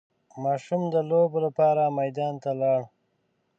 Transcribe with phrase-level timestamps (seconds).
[0.43, 2.81] ماشوم د لوبو لپاره میدان ته لاړ.